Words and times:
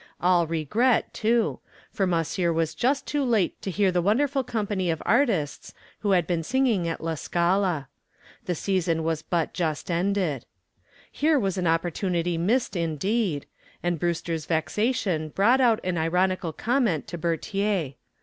All 0.19 0.47
regret, 0.47 1.13
too, 1.13 1.59
for 1.91 2.07
monsieur 2.07 2.51
was 2.51 2.73
just 2.73 3.05
too 3.05 3.23
late 3.23 3.61
to 3.61 3.69
hear 3.69 3.91
the 3.91 4.01
wonderful 4.01 4.43
company 4.43 4.89
of 4.89 4.99
artists 5.05 5.75
who 5.99 6.09
had 6.13 6.25
been 6.25 6.41
singing 6.41 6.87
at 6.87 7.01
La 7.03 7.13
Scala. 7.13 7.87
The 8.45 8.55
season 8.55 9.03
was 9.03 9.21
but 9.21 9.53
just 9.53 9.91
ended. 9.91 10.47
Here 11.11 11.37
was 11.37 11.59
an 11.59 11.67
opportunity 11.67 12.35
missed 12.35 12.75
indeed, 12.75 13.45
and 13.83 13.99
Brewster's 13.99 14.47
vexation 14.47 15.29
brought 15.29 15.61
out 15.61 15.79
an 15.83 15.99
ironical 15.99 16.51
comment 16.51 17.05
to 17.09 17.19
Bertier. 17.19 17.93